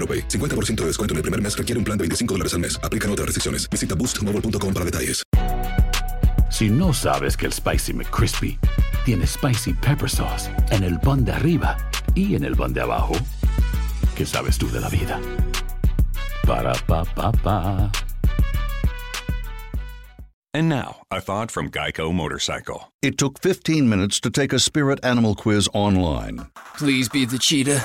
[0.00, 0.28] AroPay.
[0.28, 2.80] 50% de descuento en el primer mes requiere un plan de 25 dólares al mes.
[2.82, 3.68] Aplican otras restricciones.
[3.68, 5.22] Visita boostmobile.com para detalles.
[6.50, 8.58] Si no sabes que el Spicy McCrispy
[9.04, 11.76] tiene Spicy Pepper Sauce en el pan de arriba
[12.14, 13.14] y en el pan de abajo,
[14.16, 15.20] ¿qué sabes tú de la vida?
[16.46, 17.90] Para, pa, pa, pa.
[20.52, 22.92] And now, a thought from Geico Motorcycle.
[23.00, 26.46] It took 15 minutes to take a spirit animal quiz online
[26.80, 27.84] Please be the cheetah.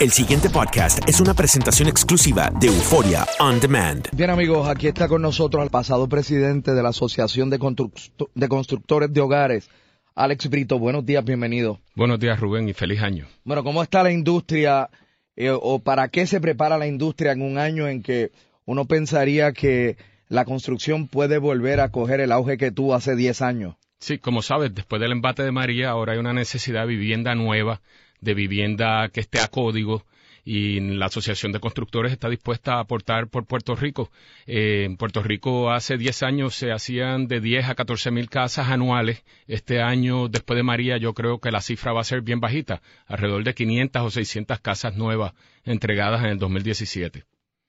[0.00, 4.08] El siguiente podcast es una presentación exclusiva de Euforia On Demand.
[4.12, 8.48] Bien amigos, aquí está con nosotros el pasado presidente de la Asociación de, Construct- de
[8.48, 9.68] Constructores de Hogares,
[10.14, 10.78] Alex Brito.
[10.78, 11.80] Buenos días, bienvenido.
[11.94, 13.26] Buenos días, Rubén, y feliz año.
[13.44, 14.88] Bueno, ¿cómo está la industria
[15.36, 18.32] eh, o para qué se prepara la industria en un año en que
[18.64, 19.96] uno pensaría que
[20.28, 23.74] la construcción puede volver a coger el auge que tuvo hace 10 años?
[23.98, 27.82] Sí, como sabes, después del embate de María, ahora hay una necesidad de vivienda nueva,
[28.20, 30.04] de vivienda que esté a código,
[30.44, 34.10] y la Asociación de Constructores está dispuesta a aportar por Puerto Rico.
[34.46, 38.68] Eh, en Puerto Rico hace 10 años se hacían de 10 a 14 mil casas
[38.68, 39.22] anuales.
[39.46, 42.82] Este año, después de María, yo creo que la cifra va a ser bien bajita,
[43.06, 47.24] alrededor de 500 o 600 casas nuevas entregadas en el 2017.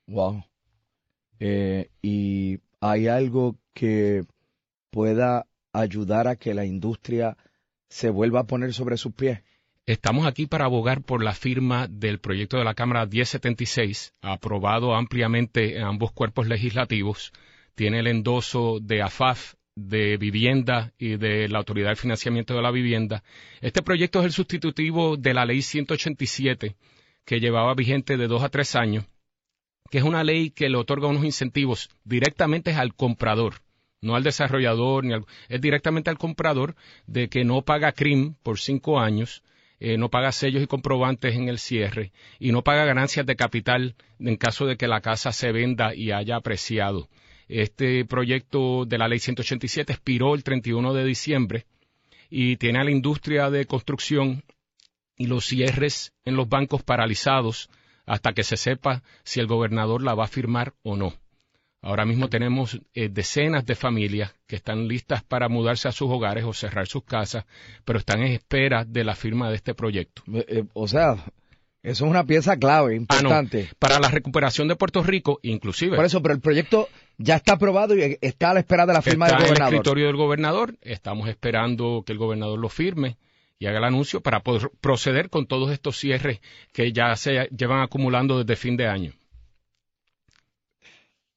[0.08, 0.44] Wow.
[1.40, 4.24] Eh, ¿Y hay algo que
[4.90, 7.38] pueda ayudar a que la industria
[7.90, 9.42] se vuelva a poner sobre sus pies?
[9.88, 15.78] Estamos aquí para abogar por la firma del proyecto de la Cámara 1076, aprobado ampliamente
[15.78, 17.34] en ambos cuerpos legislativos.
[17.74, 22.70] Tiene el endoso de AFAF, de Vivienda y de la Autoridad de Financiamiento de la
[22.70, 23.24] Vivienda.
[23.60, 26.76] Este proyecto es el sustitutivo de la Ley 187,
[27.26, 29.06] que llevaba vigente de dos a tres años,
[29.90, 33.56] que es una ley que le otorga unos incentivos directamente al comprador
[34.04, 36.76] no al desarrollador, ni al, es directamente al comprador,
[37.06, 39.44] de que no paga CRIM por cinco años,
[39.84, 43.96] eh, no paga sellos y comprobantes en el cierre y no paga ganancias de capital
[44.20, 47.10] en caso de que la casa se venda y haya apreciado.
[47.48, 51.66] Este proyecto de la ley 187 expiró el 31 de diciembre
[52.30, 54.44] y tiene a la industria de construcción
[55.18, 57.68] y los cierres en los bancos paralizados
[58.06, 61.16] hasta que se sepa si el gobernador la va a firmar o no.
[61.84, 66.44] Ahora mismo tenemos eh, decenas de familias que están listas para mudarse a sus hogares
[66.44, 67.46] o cerrar sus casas,
[67.86, 70.22] pero están en espera de la firma de este proyecto.
[70.32, 71.14] Eh, eh, o sea,
[71.82, 73.64] eso es una pieza clave, importante.
[73.64, 75.96] Ah, no, para la recuperación de Puerto Rico, inclusive.
[75.96, 76.88] Por eso, pero el proyecto
[77.18, 79.54] ya está aprobado y está a la espera de la firma está del en el
[79.54, 79.74] gobernador.
[79.74, 80.76] escritorio del gobernador.
[80.82, 83.18] Estamos esperando que el gobernador lo firme
[83.58, 86.42] y haga el anuncio para poder proceder con todos estos cierres
[86.74, 89.14] que ya se llevan acumulando desde fin de año.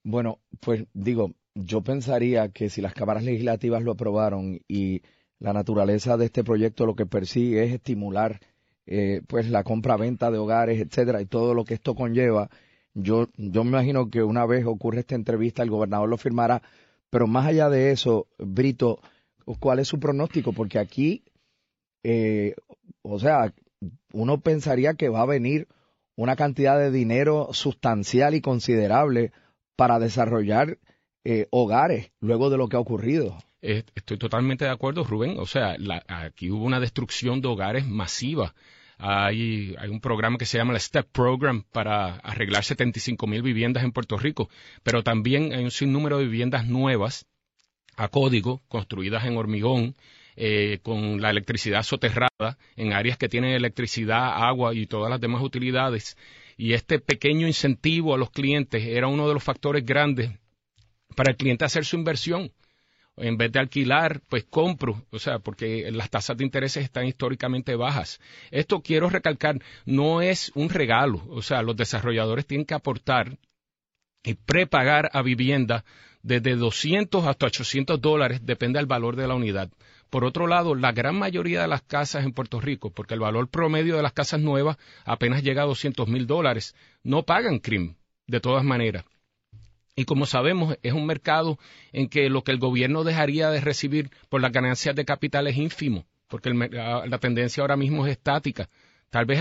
[0.04, 5.02] Bueno, pues digo, yo pensaría que si las cámaras legislativas lo aprobaron y
[5.38, 8.40] la naturaleza de este proyecto lo que persigue es estimular
[8.86, 12.50] eh, pues la compra-venta de hogares, etcétera, y todo lo que esto conlleva,
[12.92, 16.62] yo, yo me imagino que una vez ocurre esta entrevista, el gobernador lo firmará,
[17.08, 19.00] pero más allá de eso, Brito,
[19.58, 20.52] ¿cuál es su pronóstico?
[20.52, 21.24] Porque aquí,
[22.02, 22.54] eh,
[23.02, 23.54] o sea,
[24.12, 25.66] uno pensaría que va a venir
[26.14, 29.32] una cantidad de dinero sustancial y considerable
[29.76, 30.78] para desarrollar
[31.24, 33.36] eh, hogares luego de lo que ha ocurrido.
[33.60, 35.36] Estoy totalmente de acuerdo, Rubén.
[35.38, 35.76] O sea,
[36.08, 38.54] aquí hubo una destrucción de hogares masiva.
[38.98, 43.82] Hay, hay, un programa que se llama el STEP Program para arreglar 75 mil viviendas
[43.82, 44.48] en Puerto Rico,
[44.82, 47.26] pero también hay un sinnúmero de viviendas nuevas
[47.96, 49.96] a código, construidas en hormigón,
[50.36, 55.42] eh, con la electricidad soterrada en áreas que tienen electricidad, agua y todas las demás
[55.42, 56.16] utilidades.
[56.56, 60.30] Y este pequeño incentivo a los clientes era uno de los factores grandes
[61.14, 62.52] para el cliente hacer su inversión.
[63.16, 67.76] En vez de alquilar, pues compro, o sea, porque las tasas de intereses están históricamente
[67.76, 68.20] bajas.
[68.50, 73.38] Esto quiero recalcar, no es un regalo, o sea, los desarrolladores tienen que aportar
[74.24, 75.84] y prepagar a vivienda
[76.22, 79.70] desde 200 hasta 800 dólares, depende del valor de la unidad.
[80.14, 83.48] Por otro lado, la gran mayoría de las casas en Puerto Rico, porque el valor
[83.48, 87.96] promedio de las casas nuevas apenas llega a 200 mil dólares, no pagan CRIM,
[88.28, 89.04] de todas maneras.
[89.96, 91.58] Y como sabemos, es un mercado
[91.90, 95.56] en que lo que el gobierno dejaría de recibir por las ganancias de capital es
[95.56, 98.68] ínfimo, porque la tendencia ahora mismo es estática.
[99.10, 99.40] Tal vez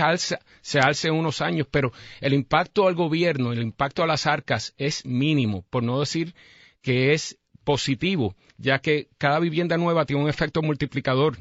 [0.60, 5.06] se alce unos años, pero el impacto al gobierno, el impacto a las arcas es
[5.06, 6.34] mínimo, por no decir
[6.82, 11.38] que es positivo, ya que cada vivienda nueva tiene un efecto multiplicador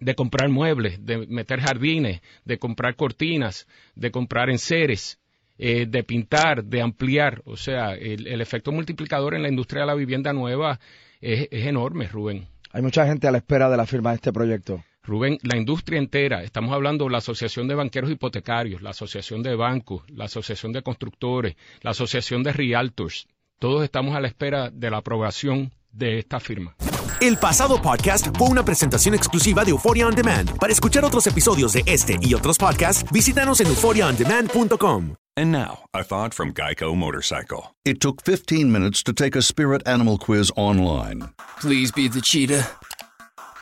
[0.00, 5.18] de comprar muebles, de meter jardines, de comprar cortinas, de comprar enseres,
[5.56, 7.42] eh, de pintar, de ampliar.
[7.44, 10.80] O sea, el, efecto multiplicador en la industria de la vivienda nueva
[11.20, 12.46] es, es enorme, Rubén.
[12.72, 14.82] Hay mucha gente a la espera de la firma de este proyecto.
[15.04, 19.54] Rubén, la industria entera, estamos hablando de la Asociación de Banqueros Hipotecarios, la Asociación de
[19.54, 24.90] Bancos, la Asociación de Constructores, la Asociación de Realtors, todos estamos a la espera de
[24.90, 26.76] la aprobación de esta firma.
[27.20, 30.58] El pasado podcast fue una presentación exclusiva de Euphoria On Demand.
[30.58, 35.14] Para escuchar otros episodios de este y otros podcasts, visítanos en euphoriaondemand.com.
[35.36, 37.74] And now, a thought from Geico Motorcycle.
[37.84, 41.30] It took 15 minutes to take a spirit animal quiz online.
[41.60, 42.68] Please be the cheetah.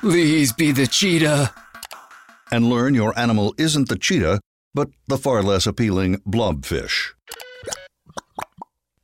[0.00, 1.52] Please be the cheetah.
[2.50, 4.40] And learn your animal isn't the cheetah,
[4.74, 7.14] but the far less appealing blobfish.